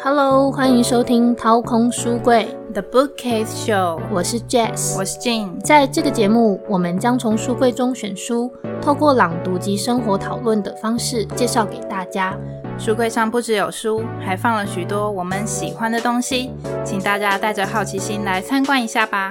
[0.00, 5.58] Hello，欢迎收听掏空书柜 The Bookcase Show，我是 Jess，我是 Jane。
[5.60, 12.38] 在这个节目，我们将从书柜中选书，透过朗读及生活讨论的方式介绍给大家。
[12.78, 16.52] 书柜上不只有书，还放了许多我们喜欢的东西，
[16.84, 19.30] 请大家带着好奇心来参观一下吧。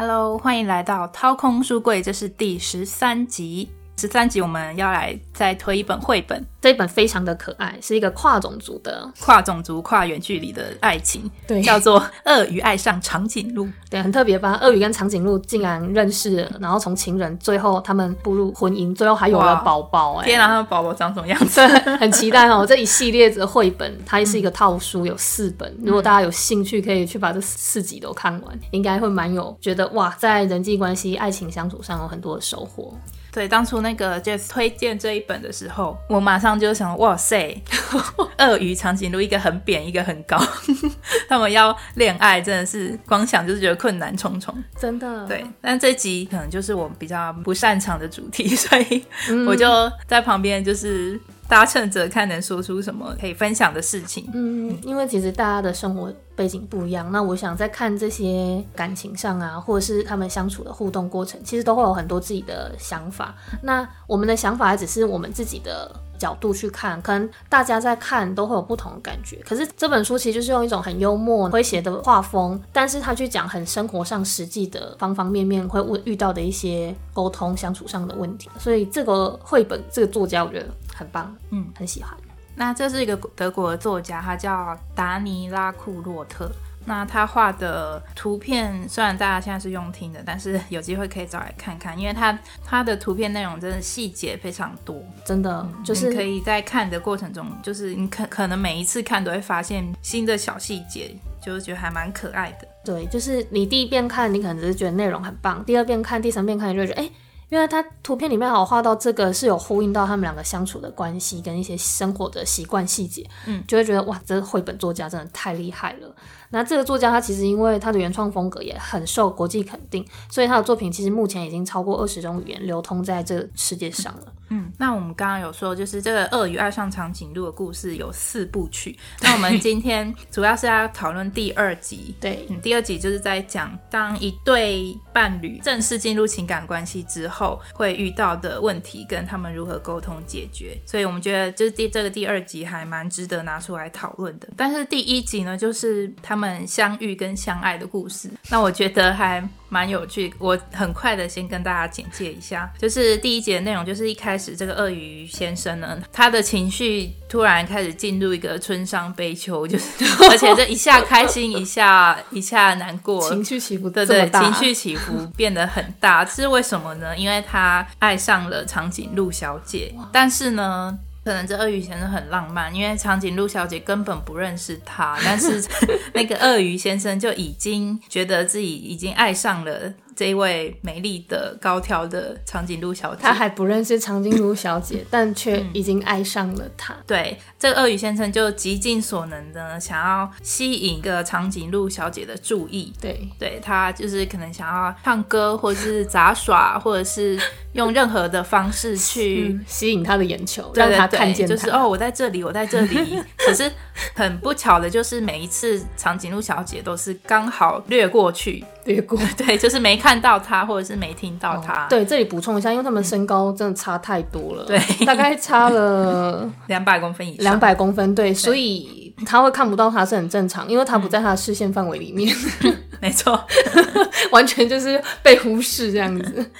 [0.00, 3.68] Hello，欢迎来到掏空书柜，这是第十三集。
[4.00, 13.66] 十三集我们要来再推一本绘本，这一本非常的可爱，是一个跨种族的跨种族、跨远距离的爱情，对， 叫做《鳄鱼爱上长颈鹿》。
[13.90, 14.58] 对，很特别吧？
[14.62, 20.14] 鳄鱼跟长颈鹿竟然认识，然后从情人最后他们步入婚姻，最后还有了宝宝。
[20.14, 21.60] 哎，天啊，他们宝宝长什么样子？
[22.00, 22.64] 很期待哦！
[22.64, 25.70] 这一系列的绘本，它也是一个套书，有四本。
[25.82, 32.94] 如果大家有兴趣，可以去把这四集都看完，应该会蛮有觉得哇，在人际关系、爱情相处上有很多的收获。
[33.32, 37.62] 对，当初那个 Jess 推荐这一本的时候，我马上就想，哇塞，
[38.38, 40.36] 鳄鱼、长颈鹿，一个很扁，一个很高，
[41.28, 45.26] 他们要恋爱，真的是光想就是觉得困难重重，真的。
[45.26, 49.04] 对，但这集可能就是我比较不擅长的主题， 所以
[49.46, 49.68] 我就
[50.06, 51.20] 在旁边就是。
[51.50, 54.30] 搭乘着看能说出什么可以分享的事情。
[54.32, 63.34] 嗯，因为其实大家的生活背景不一样，那我想在看这些感情上啊，或者是他们相处的互动过程，其实都会有很多自己的想法。
[63.62, 65.90] 那我们的想法只是我们自己的。
[66.20, 69.38] 角度去看，可能大家在看都会有不同的感觉。
[69.38, 78.50] 可是这本书其实就是用一种很幽默、诙谐的画风，但是他去讲很生活上实际的方方面面会遇到的一些沟通相处上的问题。
[78.58, 80.66] 所以这个绘本，这个作家我觉得
[81.00, 82.14] 很棒，嗯，很喜欢。
[82.54, 86.50] 那这是一个德国的作家，他叫达尼拉库洛特。
[86.86, 102.66] 那他画的图片虽然大家现在是用听的，但是有机会可以找来看看，因为他他的图片内容真的细节非常多，真的就是可以在看的过程中，就是你可可能每一次看都会发现新的小细节，就是觉得还蛮可爱的。
[102.84, 107.10] 对，就是你第一遍看，你可能只是觉得内容很棒；第二遍看、第三遍看，你就觉得哎。
[107.50, 116.14] 因为他图片里面好画到这个是有呼应到他们两个相处的关系跟一些生活的习惯细节，嗯，就会觉得哇，这绘本作家真的太厉害了。
[116.50, 124.32] 那这个作家他其实因为他的原创风格也很受国际肯定，所以他的作品其实目前已经超过二十种语言流通在这个世界上了。
[124.52, 128.98] 嗯，那我们刚刚有说，就是这个鳄鱼爱上长颈鹿的故事有四部曲。
[129.20, 132.14] 那我们今天主要是要讨论第二集。
[132.20, 140.76] 对，第二集就是在讲当一对伴侣正式进入情感关系之后会遇到的问题，跟他们如何沟通解决。
[140.84, 144.48] 所以我们觉得就是第这个第二集还蛮值得拿出来讨论的。
[144.56, 148.30] 但是第一集呢，就是他们相遇跟相爱的故事。
[148.50, 149.46] 那我觉得还。
[149.72, 167.16] 蛮有趣，我很快的先跟大家简介一下，就是第一节内容，就是一开始这个鳄鱼先生呢，他的情绪突然开始进入一个春伤悲秋，就是 而且这一下开心，一下 一下难过，情绪起伏对对，情绪起伏变得很大，这是为什么呢？
[167.16, 170.98] 因为他爱上了长颈鹿小姐，但是呢。
[171.24, 175.62] 可能这鳄鱼先生很浪漫，因为长颈鹿小姐根本不认识他，但是
[176.14, 179.92] 那个鳄鱼先生就已经觉得自己已经爱上了。
[180.16, 186.94] 这一位美丽的高挑的长颈鹿小姐，他还不认识长颈鹿小姐，但却已经爱上了她。
[187.06, 192.92] 对，这个鳄鱼先生就极尽所能的想要吸引一个长颈鹿小姐的注意。
[193.00, 197.40] 对，对他就是可能想要唱歌，或者是杂耍，或者是
[197.72, 201.46] 用任何的方式去吸引他的眼球，让他看见。
[201.46, 203.18] 就是哦，我在这里，我在这里。
[203.38, 203.70] 可是
[204.14, 208.64] 很不巧的就是每一次长颈鹿小姐都是刚好掠过去。
[208.84, 211.86] 略过， 对，就是没看到他，或者是没听到他。
[211.88, 217.44] 对，这里补充一下，因为他们身高真的差太多了，对，大概差了 两百公分以上。
[217.44, 222.34] 两百公分，对，所以他会看不到他是很正常，因为他不在他的视线范围里面。
[223.00, 223.42] 没错，
[224.30, 226.50] 完全就是被忽视这样子。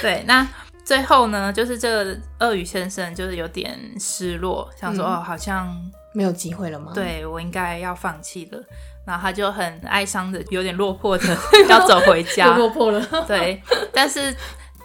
[0.00, 0.46] 对，那
[0.84, 5.68] 最后呢，就是这个鳄鱼先生就是有点失落，想说哦，好像
[6.14, 6.92] 没有机会了吗？
[6.94, 8.58] 对我应该要放弃了。
[9.06, 11.36] 然后他就很哀伤的，有点落魄的
[11.68, 13.00] 要走回家，落魄了。
[13.26, 13.60] 对，
[13.92, 14.34] 但是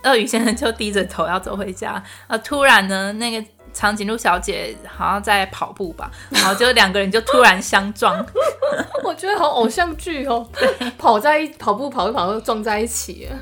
[0.03, 2.01] 鳄鱼先生就低着头要走回家。
[2.27, 3.45] 啊，突然呢，那个
[3.75, 8.25] 长颈鹿小姐好像在跑步吧，然后就两个人就突然相撞。
[9.03, 10.49] 我觉得好偶像剧哦，
[10.97, 13.37] 跑在一跑步跑一跑就撞在一起了。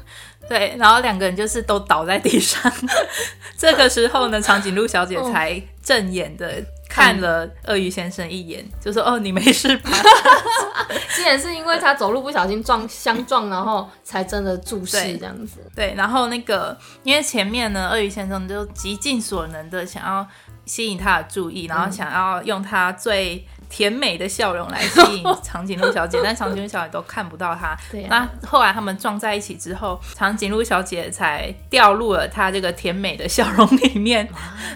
[0.49, 2.69] 对，然后两个人就是都倒在地上。
[3.55, 6.61] 这个时候呢，长颈鹿小姐才正眼的。
[6.93, 9.89] 看了鳄鱼先生一眼，就说：“哦，你没事吧？”
[11.15, 15.59] 竟然是因为他走路不小心撞相撞，然后才真的注视这样子。
[15.75, 20.27] 对，然后那个因为前面呢，鳄鱼先生就极尽所能的想要
[20.65, 23.47] 吸引他的注意，然后想要用他最。
[23.69, 27.75] 甜美的笑容来吸引长颈鹿小姐， 但长颈鹿小姐都看不到她。
[27.91, 28.03] 对。
[28.09, 34.27] 那后来他们撞在一起之后，长颈鹿小姐才掉入了她这个甜美的笑容里面，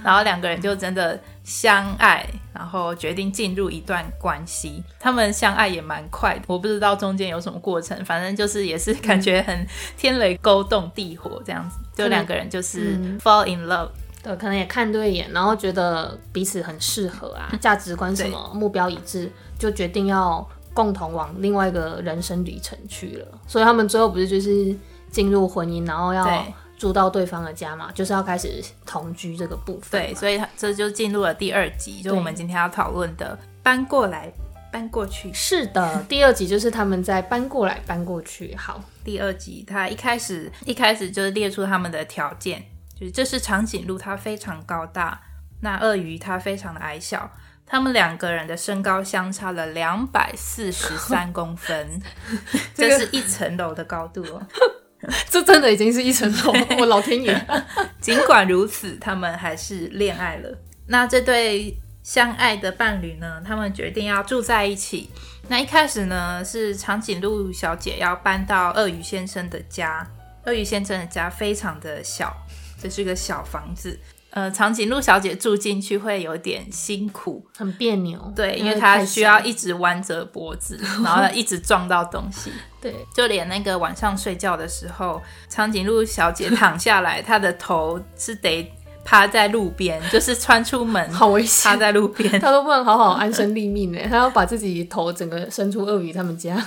[0.03, 4.83] 然后两个人就真的相爱，然后决定进入一段关系。
[4.99, 9.67] 他们相爱也蛮快的，我不知道中间有什么过程，反正就是也是感觉很
[9.97, 13.89] 天雷勾动地火这样子，就两个人就是 fall in love。
[14.27, 23.27] 对，可能也看对眼，然后觉得彼此很适合啊，价值观什么目标一致，就决定要共同往另外一个人生旅程去了。
[23.47, 24.75] 所以他们最后不是就是
[25.09, 26.45] 进入婚姻，然后要
[26.77, 30.01] 住到对方的家嘛，就是要开始同居这个部分。
[30.01, 34.31] 对，所以这就进入了第二集，就我们今天要讨论的搬过来
[34.71, 35.31] 搬过去。
[35.33, 38.53] 是的，第二集就是他们在搬过来搬过去。
[38.55, 42.63] 好，第二集他一开始一开始就是列出他们的条件。
[42.99, 45.19] 就是这是长颈鹿，它非常高大；
[45.61, 47.31] 那鳄鱼它非常的矮小。
[47.69, 52.01] 他们两个人的身高相差了两百四十三公分，
[52.73, 54.41] 这是一层楼的高度哦。
[55.29, 57.47] 这真的已经是一层楼，我老天爷！
[58.01, 60.57] 尽管如此，他们还是恋爱了。
[60.87, 63.41] 那这对相爱的伴侣呢？
[63.45, 65.11] 他们决定要住在一起。
[65.49, 70.07] 那一开始呢，是长颈鹿小姐要搬到鳄鱼先生的家。
[70.45, 72.33] 鳄鱼先生的家非常的小。
[72.81, 78.31] 这是个小房子，呃，长颈鹿小姐住进去会有点辛苦，很别扭。
[78.35, 82.51] 对，因为她需要一直弯着脖子， 然后一直撞到东西。
[82.79, 88.71] 对，就连那个晚上睡觉的时候，长颈鹿小姐躺下来，她的头是得
[89.03, 96.63] 趴在路边， 就是穿出门，好危险，趴在路边， 她都不能好好安身立命呢，她要把自己头整个伸出鳄鱼他们家。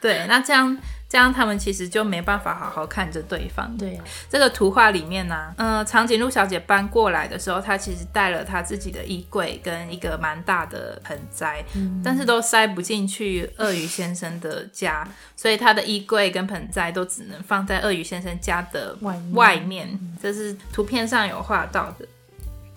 [0.00, 0.78] 对，那这样。
[1.12, 3.70] 这样他们其实就没办法好好看着对方。
[3.76, 4.00] 对，
[4.30, 11.62] 这个图画里面呢，嗯，长颈鹿小姐搬过来的时候，她其实带了她自己的衣柜跟一个蛮大的盆栽，
[12.02, 15.06] 但是都塞不进去鳄鱼先生的家，
[15.36, 18.96] 所以她的衣柜跟盆栽都只能放在鳄鱼先生家的
[19.32, 20.00] 外面。
[20.22, 22.08] 这是图片上有画到的。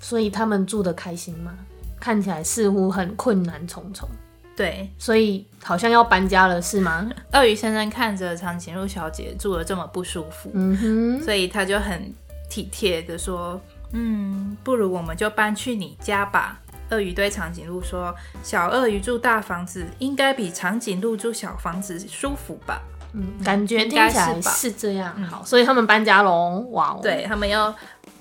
[0.01, 1.53] 所以他们住的开心吗？
[2.01, 4.09] 看起来似乎很困难重重。
[4.55, 7.09] 对，所以好像要搬家了，是吗？
[7.33, 12.13] 鳄鱼先生看着长颈鹿小姐住的这么不舒服，嗯哼，所以他就很
[12.49, 13.59] 体贴的说
[13.91, 16.59] ：“嗯，不如我们就搬去你家吧。”
[16.91, 22.81] 鳄鱼对长颈鹿说：“小鳄鱼住大房子，应该比长颈鹿住小房子舒服吧？”
[23.11, 25.21] 嗯，感觉听起来是这样。
[25.23, 27.73] 好，所以他们搬家喽，哇，对他们要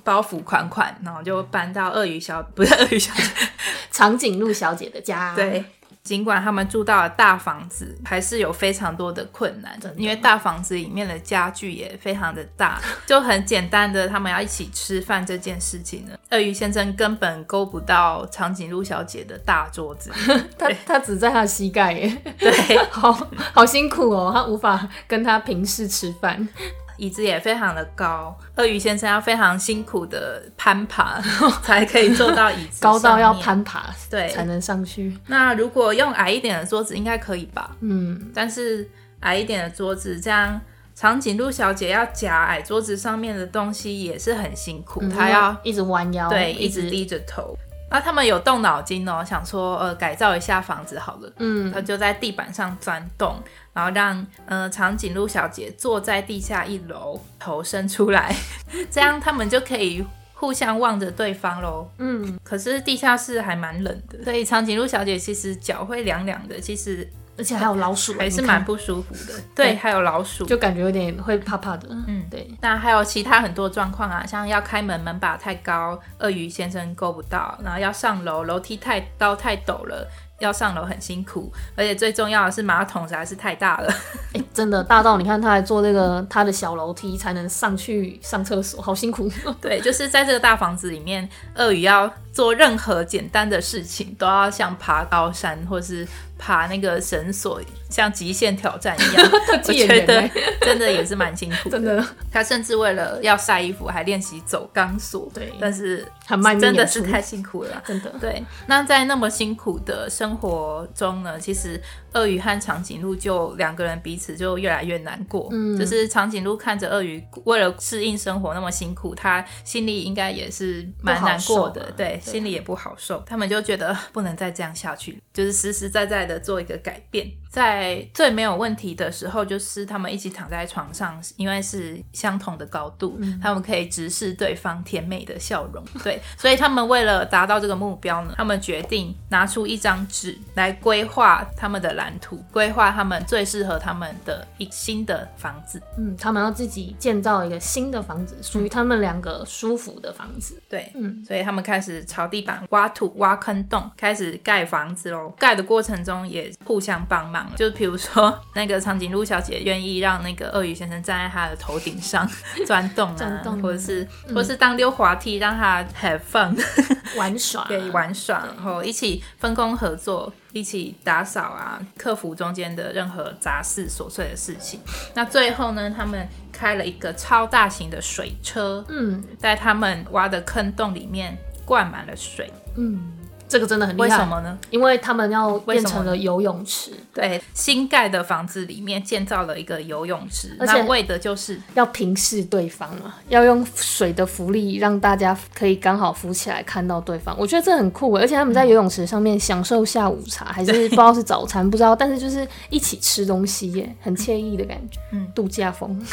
[0.02, 3.22] 包袱款款，然后就搬到鳄鱼小不是鳄鱼小姐，
[3.92, 5.32] 长颈鹿小姐的家。
[5.36, 5.64] 对。
[6.04, 20.12] 尽管他们住到了大房子，还是有非常多的困难，因为大房子里面的家具也非常的大，就很简单的他们要一起吃饭这件事情呢，鳄鱼先生根本勾不到长颈鹿小姐的大桌子，
[20.58, 22.52] 他他只在他膝盖耶，对，
[22.92, 23.10] 好
[23.54, 26.46] 好辛苦哦，他无法跟他平视吃饭。
[26.96, 31.20] 椅子也非常的高，鳄鱼先生要非常辛苦的攀爬
[31.62, 35.16] 才可以坐到椅子，高到要攀爬对才能上去。
[35.26, 37.76] 那如果用矮一点的桌子应该可以吧？
[37.80, 38.88] 嗯，但是
[39.20, 40.60] 矮一点的桌子，这样
[40.94, 47.56] 长颈鹿小姐要夹矮桌子上面的东西也是很辛苦，她要一直弯腰，对，一直低着头。
[47.90, 53.42] 那他们有动脑筋哦，想说呃改造一下房子好了，嗯，他就在地板上钻洞。
[53.72, 58.32] 然后让呃长颈鹿小姐坐在地下一楼，头伸出来，
[58.88, 61.90] 这样他们就可以互相望着对方喽。
[61.98, 69.40] 嗯，可是地下室还蛮冷的，所以长颈鹿小姐其实脚会凉凉的，其实而且还有老鼠，还是蛮不舒服的。
[69.54, 71.88] 对，还有老鼠，就感觉有点会怕怕的。
[71.90, 72.48] 嗯，对。
[72.60, 80.08] 那还有其他很多状况啊，像要开门门把太高，鳄鱼先生够不到；然后要上楼，楼梯太高太陡了。
[80.40, 83.94] 要上楼很辛苦，而且最重要的是马桶实在是太大了。
[84.34, 89.30] 哎，真的大到你看他还坐这个他的小楼梯才能上去上厕所，好辛苦。
[89.60, 96.06] 对，就是在这个大房子里面，鳄鱼要做任何简单的事情，都要像爬高山或是。
[96.36, 99.30] 爬那个绳索，像极限挑战一样，
[99.64, 100.28] 我觉得
[100.60, 101.70] 真的也是蛮辛苦。
[101.70, 105.30] 真的，他甚至为了要晒衣服，还练习走钢索。
[105.32, 108.12] 对，但是很慢，真的是太辛苦了，真的。
[108.20, 111.80] 对，那在那么辛苦的生生活中呢，其实
[112.14, 115.48] 鳄鱼和长颈鹿就两个人彼此就越来越难过。
[115.52, 123.22] 嗯，就是长颈鹿看着鳄鱼为了适应生活那么辛苦，他心里应该也是蛮难过的，对，心里也不好受。
[123.26, 127.30] 他们就觉得不能再这样下去，就是实实在在的做一个改变。
[127.54, 135.84] 在最没有问题的时候，就是他们一起躺在床上，因为是相同的高度，他们可以直视对方甜美的笑容。
[136.02, 145.80] 对， 所以他们为了达到这个目标呢，他们决定拿出一张纸来规划他们的蓝图，规划他们最适合他们的一新的房子。
[145.96, 150.60] 嗯，他们要自己建造一个新的房子，属于他们两个舒服的房子。
[150.68, 155.32] 对，嗯，所以他们开始朝地板挖土、挖坑洞，开始盖房子喽。
[155.38, 157.43] 盖的过程中也互相帮忙。
[157.56, 162.28] 就比如说， 那个长颈鹿小姐愿意让那个鳄鱼先生站在她的头顶上
[162.66, 166.56] 钻洞啊，或者是或是当溜滑梯让他 have fun
[167.16, 174.80] 玩耍，对玩耍，然后一起分工合作，一起打扫啊，克服中间的任何杂事琐碎的事情。
[175.14, 183.12] 那最后呢，他们开了一个超大型的水车，嗯，在他们挖的坑洞里面灌满了水，嗯。
[183.54, 184.58] 这个真的很厉害，为什么呢？
[184.70, 186.90] 因为他们要变成了游泳池。
[187.12, 197.32] 对，新盖的房子里面建造了一个游泳池，而且为的就是要平视对方嘛，要用水的浮力让大家可以刚好浮起来看到对方。
[197.38, 206.04] 我觉得这很酷，而且他们在游泳池上面享受下午茶，还是不知道是早餐，不知道，但是就是一起吃东西耶，很惬意的感觉，嗯，度假风。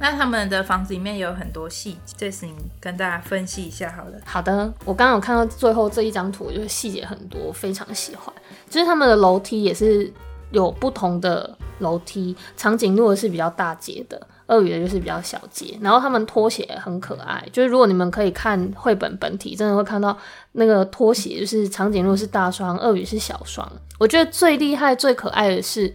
[0.00, 4.12] 那他们的房子里面有很多细节，这次你跟大家分析一下好了。
[4.24, 8.32] 好的，我刚刚有看到最后这一张图，就是细节很多，非常喜欢。
[8.70, 10.12] 就是他们的楼梯也是
[10.50, 15.76] 有不同的楼梯，长颈鹿的是比较大节的，鳄鱼的就是比较小节。
[15.80, 20.16] 然后他们拖鞋很可爱，就是如果你们可以看绘本本体，真的会看到
[20.52, 23.70] 那个拖鞋，就是长颈鹿是大双，鳄鱼是小双。
[23.98, 25.92] 我觉得最厉害、最可爱的是，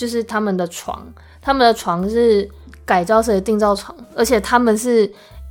[0.00, 1.06] 就是他们的床，
[1.42, 2.50] 他们的床是。
[2.86, 5.08] 改造式的定造床，而且它们是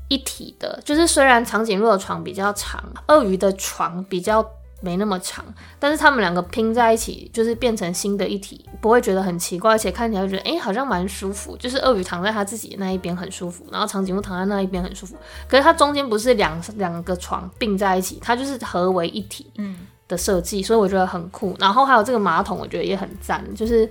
[0.10, 0.78] 一体的。
[0.84, 4.46] 就是虽然长颈鹿的床比较长，鳄鱼的床比较
[4.82, 5.46] 没那么长，
[5.80, 11.56] 但是它们两个拼在一起，就是变成新的一体，不会觉得很奇怪，而且看起来觉得哎，好像蛮舒服。
[11.56, 15.16] 就是鳄鱼躺在它自己那一边很舒服，然后长颈鹿躺在那一边很舒服。
[15.48, 19.78] 可是它中间不是两两个床并在一起，它就是合为一体嗯
[20.10, 21.56] 的设计，所以我觉得很酷。
[21.58, 23.90] 然后还有这个马桶，我觉得也很赞，就是。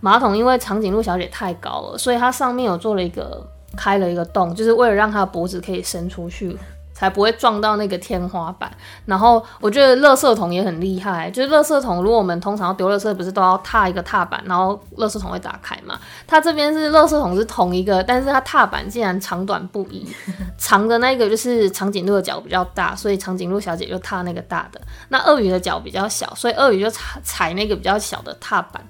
[0.00, 3.44] 马桶因为长颈鹿小姐太高了，所以它上面有做了一个
[3.76, 6.56] 开了一个洞，就是为了让它的脖子可以伸出去，
[6.94, 8.70] 才不会撞到那个天花板。
[9.04, 15.98] 然后我觉得垃圾桶也很厉害，就是垃圾桶，如果我们通常丢垃圾，不是都要踏一个踏板，然后垃圾桶会打开嘛？
[16.26, 20.06] 它这边是垃圾桶是同一个，但是它踏板竟然长短不一，
[20.56, 24.80] 长的那个就是长颈鹿的脚比较大，所以长颈鹿小姐就踏那个大的。
[25.08, 28.82] 那鳄鱼的脚比较小，所以鳄鱼就踩踩那个比较小的踏板。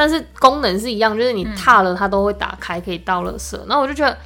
[0.00, 3.60] 但是功能是一样，就是你踏了它都会打开，可以倒垃圾。
[3.66, 4.16] 那我就觉得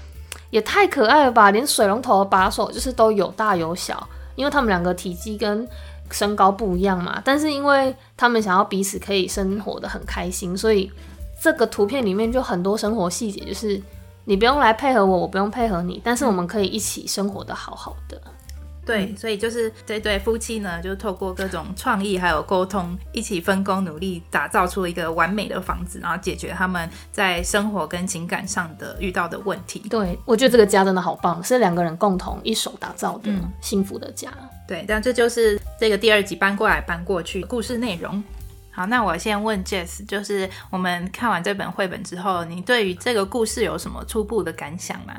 [0.50, 1.50] 也太可爱了吧！
[1.50, 5.66] 连水龙头的把手就是都有大有小，因为他们两个体积跟
[6.12, 7.21] 身高不一样嘛。
[7.25, 10.88] 但是因为他们想要彼此可以生活的很开心，所以
[11.43, 13.83] 这个图片里面就很多生活细节，就是
[14.26, 18.23] 你不用来配合我，我不用配合你，但是我们可以一起生活的好好的。
[18.85, 29.81] 对，所以就是这对夫妻呢，就透过各种创意还有沟通，一起分工努力，打造出一个完美的房子，然后解决他们在生活跟情感上的遇到的问题。
[29.88, 34.33] 对，我觉得这个家真的好棒，是两个人共同一手打造的幸福的家。
[34.69, 38.23] 对，但这就是这个第二集搬过来搬过去故事内容。
[38.71, 45.14] 好，那我先问 Jess，就是我们看完这本绘本之后，你对于这个故事有什么初步的感想吗？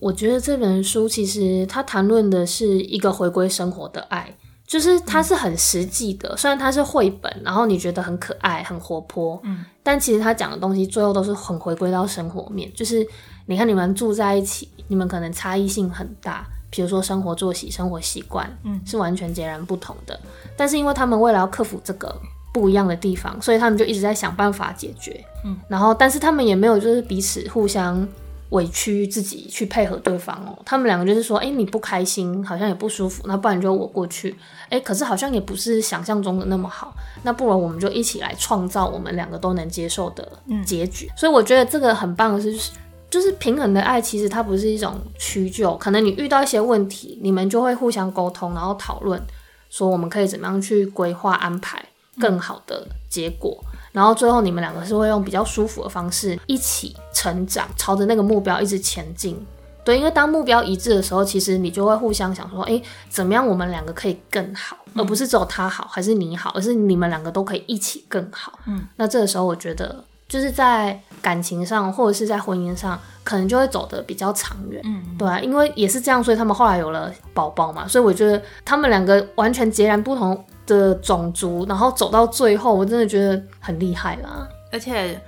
[0.00, 4.34] 我觉得这本书其实它谈论的是一个回归生活的爱，
[4.66, 6.34] 就是它是很实际的。
[6.38, 12.72] 虽然它是绘本，然后你觉得很可爱、很活泼，嗯，但其实它讲的东西最后都是很回归到生活面。
[12.74, 13.06] 就是
[13.44, 20.18] 你看你们住在一起，你们可能差异性很大，比如说生活作息、生活习惯，嗯，是完全截然不同的。
[20.56, 22.18] 但是因为他们为了要克服这个
[22.54, 28.08] 不一样的地方，所以他们就一直在想办法解决，嗯，然后但是他们也没有就是彼此互相。
[28.50, 34.36] 委屈自己去配合对方哦，他们两个就是说，哎，你不开心，好像也不舒服，那不然就我过去，
[34.68, 36.92] 哎，可是好像也不是想象中的那么好，
[37.22, 40.28] 那不如我们就一起来创造我们两个都能接受的
[40.64, 41.08] 结局。
[41.16, 42.72] 所以我觉得这个很棒的是，
[43.08, 49.22] 就是平衡的爱，其实它不是一种屈就，可能你遇到一些问题，你们就会互相沟通，然后讨论，
[49.68, 51.84] 说我们可以怎么样去规划安排
[52.18, 53.62] 更好的结果。
[53.92, 59.44] 然后最后你们两个是会用比较舒服的方式一起成长，朝着那个目标一直前进，
[59.84, 68.58] 对，因为当目标一致的时候，其实你就会互相想说，哎，怎么样我们两个可以更好，而不是只有他好还是你好，而是你们两个都可以一起更好。
[68.66, 74.80] 嗯，那这个时候我觉得就是在感情上或者是在婚姻上，可能就会走得比较长远。
[74.84, 80.44] 嗯，对啊，因为也是这样，所以他们后来有了宝宝嘛，所以我觉得他们两个完全截然不同
[80.78, 85.20] 的种族，然后走到最后，我真的觉得很厉害啦，而且。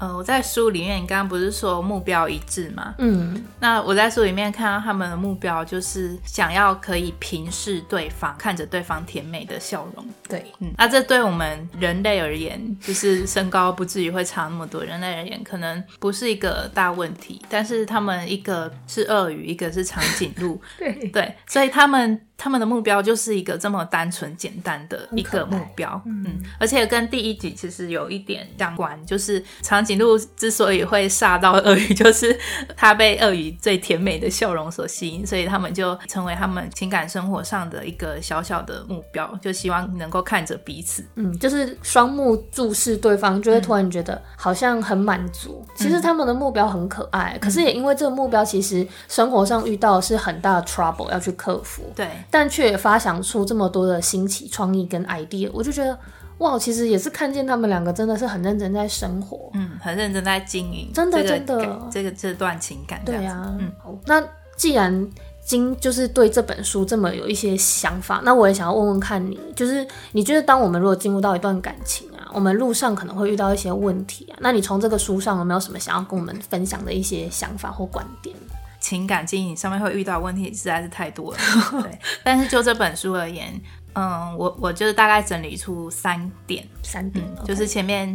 [0.00, 2.94] 呃，我在书里面，你刚刚不是说目标一致吗？
[2.96, 10.02] 嗯，那我在书里面看到他们的目标就是想要可以平视对方，看着对方甜美的笑容。
[10.26, 14.82] 对，嗯，那这对我们人类而言，就是身高不至于会差那么多。
[14.82, 22.18] 人类而言，可能不是一个大问题，但是他们一个是鳄鱼，一个是长颈鹿， 对对，所以他们。
[22.40, 32.34] 他们的目标就是一个这么单纯简单的一个目标，嗯，而且跟第一集其实有一点相关，就是长颈鹿之所以会杀到鳄鱼，就是
[32.74, 45.62] 它被鳄鱼最甜美的笑容所吸引，所以他们就成为他们情感生活上的一个小小的目标，就希望能够看着彼此，嗯，就是双目注视对方，就会突然觉得好像很满足。
[45.74, 52.08] 其实他们的目标很可爱，可是也因为这个目标，其实生活上遇到是很大的 trouble 要去克服，对。
[52.30, 55.98] 但却发想出这么多的新奇创意跟 idea，我就觉得
[56.38, 61.88] 哇，其实也是看见他们两个真的是很认真在生活，嗯，很认真在经营，真的真的。
[61.90, 63.70] 这个这段情感，对啊，嗯，
[64.06, 64.22] 那
[64.56, 65.10] 既然
[65.44, 78.36] 金就是对这本书这么有一些想法，那我也想要问问看你，就是你觉得当我们如果进入到一段感情啊，我们路上可能会遇到一些问题啊，那你从这个书上有没有什么想要跟我们分享的一些想法或观点？
[78.80, 81.38] 情感经营上面会遇到问题实在是太多了，
[81.82, 81.98] 对。
[82.24, 83.60] 但是就这本书而言，
[83.94, 88.08] 嗯，我我就是大概整理出三点，三点，就是前面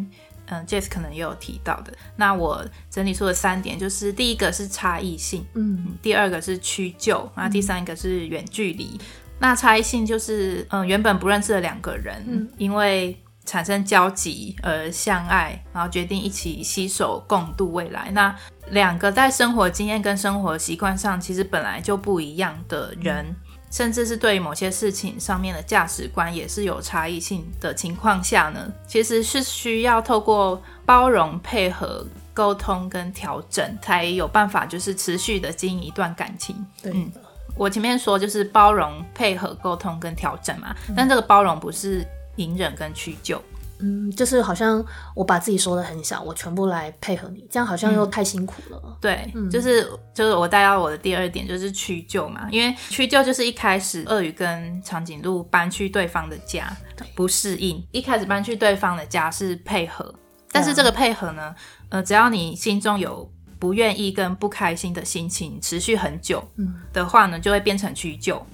[0.47, 1.93] 嗯 Jess 可能也有提到的。
[2.15, 8.99] 那我整理出的三点，就是第一个是差异性，嗯，第二个是屈就，然后第三个是远距离。
[9.37, 18.09] 那差异性就是嗯原本不认识的两个人，因为产生交集而相爱，然后决定一起携手共度未来。
[18.11, 18.35] 那
[18.71, 23.23] 两个在生活经验跟生活习惯上其实本来就不一样的人，
[23.69, 36.55] 甚至是对于某些事情上面的价值观也是有差异性的情况下呢，其实是需要透过包容、配合、沟通跟调整，才有办法就是持续的经营一段感情。
[36.81, 37.11] 对嗯，
[37.55, 42.03] 我前面说就是包容、配合、沟通跟调整嘛，但这个包容不是。
[42.37, 43.41] 隐忍跟屈就，
[43.79, 48.97] 嗯，就是好像我把自己说的很小，我全部来配合你，这样好像又太辛苦了。
[49.01, 56.75] 对，就是就是我带到我的第二点就是屈就嘛，因为屈就就是一开始鳄鱼跟长颈鹿搬去对方的家
[57.15, 60.13] 不适应，一开始搬去对方的家是配合，
[60.51, 61.53] 但是这个配合呢，
[61.89, 66.45] 呃，只要你心中有不愿意跟不开心的心情持续很久
[66.93, 68.45] 的话呢，就会变成屈就。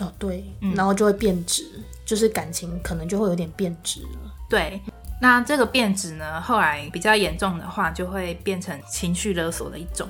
[0.00, 1.64] 哦，对，然后就会变质。
[2.04, 4.34] 就是感情可能就会有点变质了。
[4.48, 4.80] 对，
[5.22, 10.08] 那这个变质呢，后来比较严重的话，就会变成情绪勒索的一种。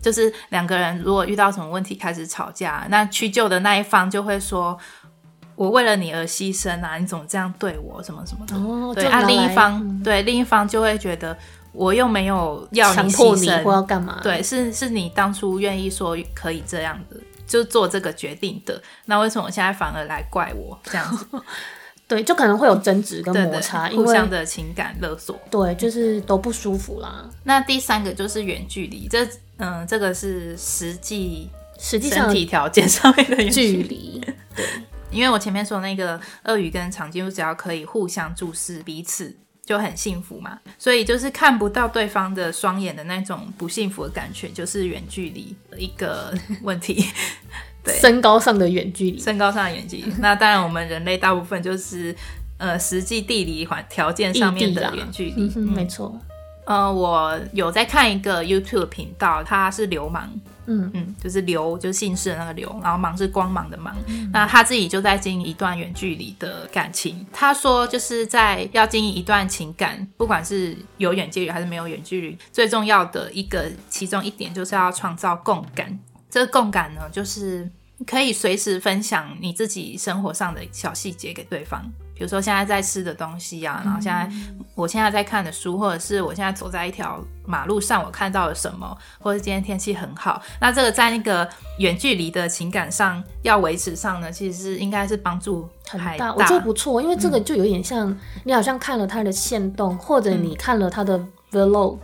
[0.00, 4.78] 就是两个人如果遇到什么问题开始吵架，那屈就的那一方就会说
[5.56, 8.00] ：“我为了你而牺牲啊，你怎么这样对我？
[8.00, 9.04] 什么什么的。”哦，对。
[9.06, 11.36] 啊，另一方对另一方就会觉得
[11.72, 14.20] 我又没有要强迫你或要干嘛？
[14.22, 17.16] 对，是是你当初愿意说可以这样的。
[17.50, 21.26] 就做这个决定的，那为什么现在反而来怪我这样子？
[22.06, 25.36] 对，就可能会有争执跟摩擦，互相的情感勒索。
[25.50, 27.28] 对，就是都不舒服啦。
[27.44, 29.26] 那第三个就是远距离，这
[29.58, 34.20] 嗯，这个是实际实际身体条件上面的距离。
[34.54, 34.66] 对，
[35.10, 39.36] 因为我前面说那个鳄鱼跟长颈鹿只要可以互相注视彼此。
[39.70, 47.06] 就很幸福嘛，所以就是看不到对方的双眼的那种不幸福的感觉，就是远距离的一个 问题。
[47.84, 50.12] 对，身高上的远距离，身高上的远距离。
[50.18, 52.12] 那当然，我们人类大部分就是
[52.58, 55.48] 呃实际地理环条件上面的远距离。
[55.60, 56.18] 没错。
[56.70, 60.30] 呃，我有在看一个 YouTube 频道，他是流氓。
[60.66, 63.92] 嗯嗯，就是流就是姓氏的那个流，然后芒是光芒的芒。
[64.32, 67.26] 那他自己就在经营一段远距离的感情。
[67.32, 75.98] 他说，就是在要经营一段情感，不管是有远距离还是没有远距离，最重要的一个其中一点就是要创造共感。
[76.30, 77.68] 这个共感呢，就是
[78.06, 81.84] 可以随时分享你自己生活上的小细节给对方。
[82.20, 84.30] 比如说现在在吃的东西啊，然后现在
[84.74, 101.18] 我现在在看的书，或者是我现在走在一条马路上，我看到了什么，或者今天天气很好，那这个在那个远距离的情感上要维持上呢，其实是应该是帮助很大，我觉得不错，因为这个就有点像你好像看了他的线动，或者你看了他的
[101.50, 101.96] vlog，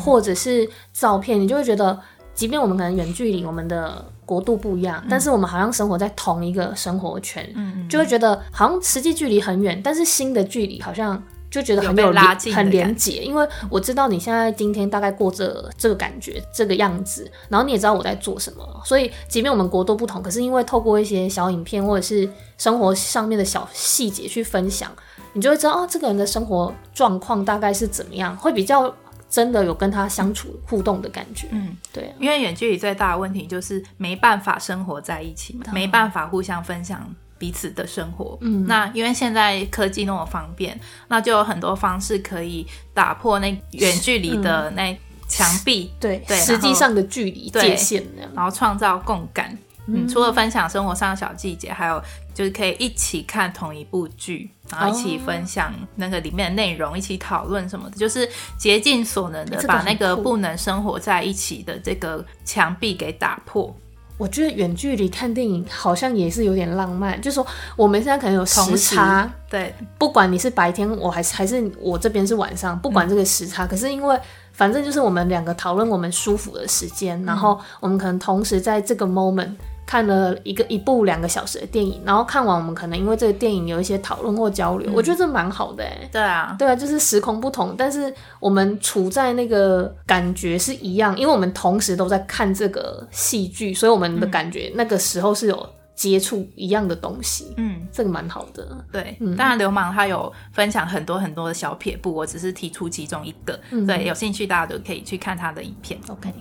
[0.00, 1.96] 或者是照片，你就会觉得。
[2.32, 24.88] 即便我们可能远距离，我们的国度不一样，但是我们好像生活在同一个生活圈，嗯就会觉得好像实际距离很远，但是心的距离好像就觉得很有有拉近很连感结，因为我知道你现在今天大概过这这个感觉这个样子，然后你也知道我在做什么，所以即便我们国度不同，可是因为透过一些小影片或者是生活上面的小细节去分享，
[25.32, 28.94] 你就会知道哦，这个人的生活状况大概是怎么样，会比较
[29.30, 31.46] 真的有跟他相处互动的感觉。
[31.52, 38.36] 嗯，对啊，因为远距离最大的问题就是没办法生活在一起嘛，没办法互相分享彼此的生活。
[38.40, 48.04] 嗯，那因为现在科技那么方便，那就有很多方式可以打破那远距离的那墙壁，对，对实际上的距离界限。
[48.34, 49.56] 然后创造共感。
[49.86, 52.00] 嗯，除了分享生活上的小细节，还有
[52.34, 58.28] 就是可以一起看同一部剧，然后一起分享那个里面的内容，一起讨论什么的，就是
[58.58, 63.74] 竭尽所能的把那个不能生活在一起的这个墙壁给打破。
[64.16, 74.14] 我觉得远距离看电影好像也是有点浪漫，就是说我们现在可能有时差，对，不管你是白天，我还是还是我这边是晚上，不管这个时差，可是因为
[74.52, 79.54] 反正就是我们两个讨论我们舒服的时间，然后我们可能同时在这个 moment
[79.90, 86.08] 看了一个一部两个小时的电影，然后看完我们可能因为这个电影有一些讨论或交流，我觉得这蛮好的哎。
[86.12, 98.64] 对啊，对啊，就是时空不同，但是我们处在那个感觉是一样，因为我们同时都在看这个戏剧，所以我们的感觉那个时候是有接触一样的东西，嗯，这个蛮好的。
[98.92, 99.18] 对。
[99.36, 103.58] 当然，流氓他有分享很多很多的小撇步，我只是提出其中一个。
[103.88, 105.98] 对，有兴趣大家都可以去看他的影片。
[106.06, 106.32] OK，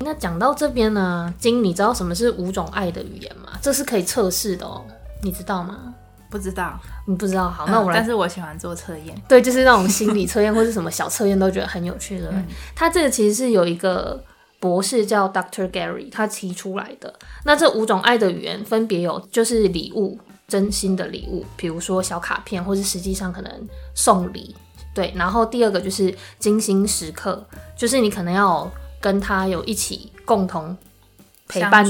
[0.00, 3.58] 那讲到这边呢，金，你知道什么是五种爱的语言吗？
[3.60, 4.84] 这是可以测试的哦，
[5.22, 5.94] 你知道吗？
[6.30, 9.22] 不知道，你不知道，好，那我嗯来但是我喜欢做测验。
[9.26, 12.32] 对，就是那种心理测验 或是什么小测验，都觉得很有趣的。
[12.76, 14.22] 它这个其实是有一个
[14.60, 17.12] 博士叫 Doctor Gary 他提出来的。
[17.44, 24.54] 那这五种爱的语言分别有，就是礼物，真心的礼物，比如说小卡片，或是实际上可能送礼。
[24.94, 30.76] 对，然后第二个就是精心时刻，就是你可能要有跟他有一起共同
[31.46, 31.82] 陪伴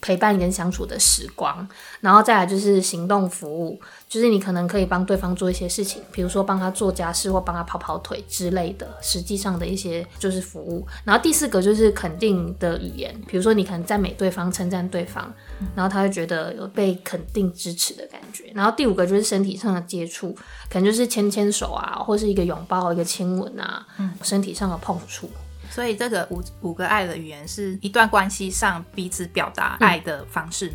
[0.00, 1.68] 陪伴跟相处的时光，
[2.00, 10.86] 然后再来就是行动服务，就是你可能可以帮对方做一些事情，比如说帮他做家事或帮他跑跑腿之类的，实际上的一些就是服务。
[11.02, 15.34] 然后第四个就是肯定的语言，比如说你可能赞美对方、称赞对方，
[15.74, 18.52] 然后他会觉得有被肯定、支持的感觉。
[18.54, 20.32] 然后第五个就是身体上的接触，
[20.70, 23.84] 可能就是牵牵手啊，或是一个拥抱、一个亲吻啊，
[24.22, 25.28] 身体上的碰触。
[25.70, 30.70] 所以这个五五个爱的语言是一段关系上彼此表达爱的方式。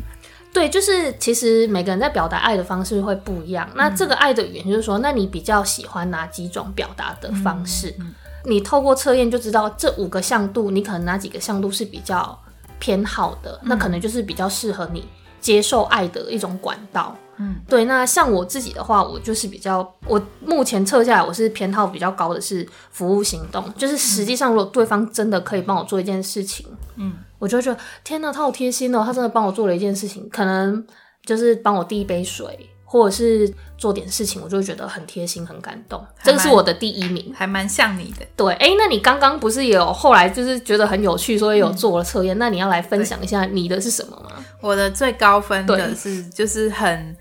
[0.52, 3.68] 对，就是其实每个人在表达爱的方式会不一样。
[3.74, 7.94] 那这个爱的语言就是说，那你比较喜欢哪几种表达的方式？
[8.42, 12.38] 你透过测验就知道这五个向度，你可能哪几个向度是比较
[12.78, 15.06] 偏好的，那可能就是比较适合你
[15.40, 17.14] 接受爱的一种管道。
[17.38, 17.84] 嗯，对。
[17.84, 30.84] 那像我自己的话，我就是比较，我目前测下来，我是偏好比较高的是服务行动，就是实际上如果对方真的可以帮我做一件事情，嗯，我就会觉得天哪，他好贴心哦，他真的帮我做了一件事情，可能
[31.24, 36.02] 就是帮我递一杯水，或者是做点事情，我就会觉得很贴心、很感动。
[36.22, 37.32] 这个是我的第一名。
[37.34, 38.24] 还蛮像你的。
[38.36, 44.42] 对，哎，那你刚刚不是也有后来就是觉得很有趣，所以有做了测验，那你要来分享一下你的是什么吗？
[44.62, 47.16] 我的最高分的对是就是很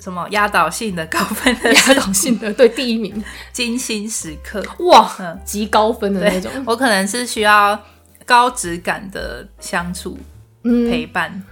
[0.00, 4.62] 什么压倒性的高分的 压倒性的，对，第一名，精心时刻。
[4.80, 5.40] 哇，嗯。
[5.44, 7.78] 极高分的那种，，我可能是需要
[8.26, 10.18] 高质感的相处
[10.62, 11.42] 嗯，陪伴。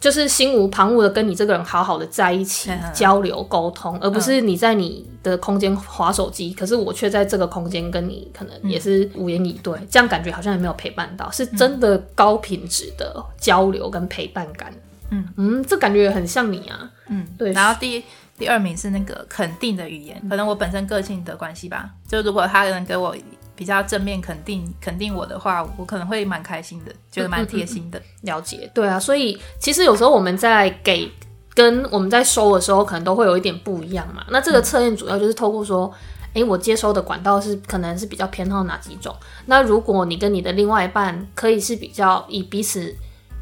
[0.00, 14.72] 就是心无旁骛的跟你这个人好好的在一起交流沟通，而不是你在你的空间划手机，可是我却在这个空间跟你可能也是无言以对，这样感觉好像也没有陪伴到，是真的高品质的交流跟陪伴感。
[15.10, 16.90] 嗯嗯，这感觉很像你啊。
[17.08, 18.04] 嗯，对然后第
[18.36, 21.90] 第二名是那个肯定的语言，可能我本身个性的关系吧。
[22.06, 23.16] 就如果他能给我
[23.56, 28.00] 比较正面肯定肯定我的话，我可能会蛮开心的，觉得蛮贴心的。
[28.22, 31.10] 了解，对啊，所以其实有时候我们在给
[31.54, 34.24] 跟我们在收的时候，可能都会有一点不一样嘛。
[34.30, 35.92] 那这个测验主要就是透过说，
[36.34, 39.12] 诶，我接收的管道是可能是比较偏好哪几种。
[39.46, 42.94] 那如果你跟你的另外一半可以是比较以彼此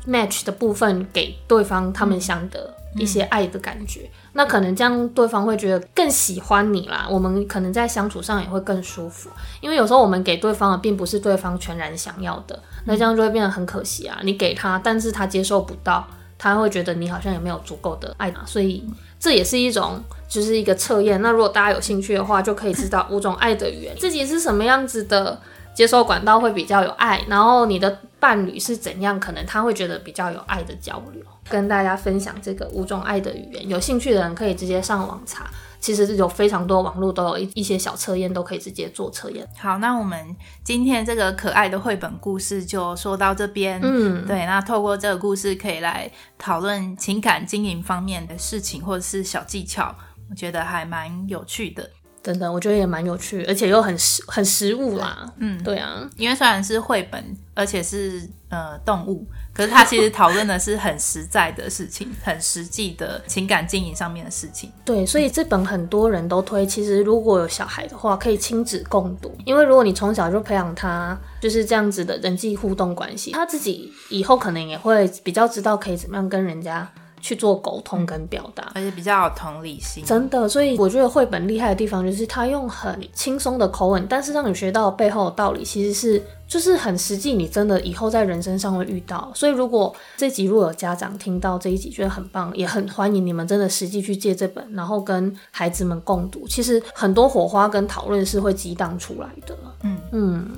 [0.06, 7.06] match 的部分给对方他们想的一些爱的感觉，那可能这样对方会觉得更喜欢你啦。
[7.10, 9.28] 我们可能在相处上也会更舒服，
[9.60, 14.18] 因为有时候我们给对方的并不是对方全然想要的，那这样就会变得很可惜啊。
[14.22, 16.06] 你给他，但是他接受不到，
[16.38, 18.82] 他会觉得你好像也没有足够的爱嘛，所以
[19.18, 21.20] 这也是一种就是一个测验。
[21.20, 25.38] 那如果大家有兴趣的话，就可以知道五种爱的语言，自己是什么样子的
[25.76, 31.22] 接收管道会比较有爱，然后你的伴侣是怎样，可能他会觉得比较有爱的交流。
[31.50, 35.48] 跟大家分享这个五种爱的语言，有兴趣的人可以直接上网查。
[35.78, 39.46] 其实有非常多网络都有一一些小测验，都可以直接做测验。
[39.56, 40.34] 好，那我们
[40.64, 43.78] 今天这个可爱的绘本故事就说到这边。
[43.84, 49.94] 嗯，对，那透过这个故事可以来讨论情感经营方面的事情，或者是小技巧，
[50.30, 51.88] 我觉得还蛮有趣的。
[52.26, 55.32] 真的，我觉得也蛮有趣，而且又很实很实物啦。
[55.38, 64.72] 嗯，对啊，因为虽然是绘本，而且是呃动物，可是它其实讨论的是很实在的事情，很实际的情感经营上面的事情。
[64.84, 66.66] 对，所以这本很多人都推。
[66.66, 76.90] 其实如果有小孩的话，可以亲子共读，因为如果你从小就培养他就是这样子的人际互动关系，他自己以后可能也会比较知道可以怎么样跟人家。
[77.26, 80.48] 去做沟通跟表达，而且比较有同理心，真的。
[80.48, 89.32] 所以我觉得绘本厉害的地方就是它用很轻松的口吻，但是让你学到背后的道理，其实是就是很实际，你真的以后在人生上会遇到。
[89.34, 96.46] 所以如果这集如果有家长听到这一集觉得很棒，也很欢迎你们真的实际去借这本，然后跟孩子们共读。
[96.46, 99.58] 其实很多火花跟讨论是会激荡出来的。
[99.82, 100.48] 嗯嗯，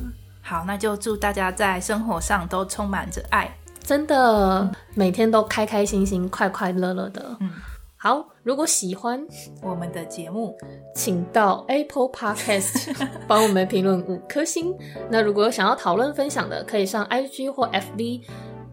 [0.42, 3.56] 好，那就祝大家在生活上都充满着爱。
[3.88, 7.34] 真的每天都开开心心、快快乐乐的。
[7.40, 7.50] 嗯，
[7.96, 9.18] 好，如果喜欢
[9.62, 10.54] 我们的节目，
[10.94, 12.94] 请到 Apple Podcast
[13.26, 14.76] 帮我们评论五颗星。
[15.10, 18.20] 那如果有想要讨论分享的，可以上 IG 或 FB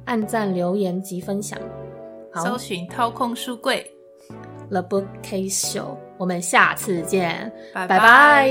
[0.04, 1.58] 按赞留言及分享。
[2.34, 3.90] 好搜寻掏空书柜
[4.70, 5.98] The Bookcase Show。
[6.18, 8.48] 我们下次见，拜拜。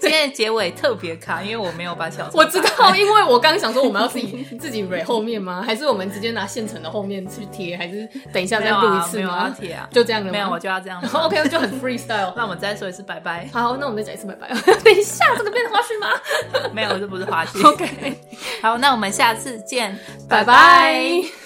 [0.00, 5.62] 今天的结尾特别卡，因为我没有把小 我知道，因为我刚刚想说我们要自己 自己蕊后面吗？
[5.64, 7.76] 还是我们直接拿现成的后面去贴？
[7.76, 9.48] 还是等一下再录一次吗？
[9.56, 11.00] 贴啊，就这样的没有，我就要这样。
[11.14, 12.32] OK，就很 freestyle。
[12.36, 13.48] 那我们再说一次拜拜。
[13.52, 14.48] 好，那我们再讲一次拜拜。
[14.82, 16.08] 等一下，这个变成花絮吗？
[16.72, 17.64] 没有，这不是花絮。
[17.64, 18.18] OK，
[18.60, 19.96] 好，那我们下次见，
[20.28, 21.43] 拜拜。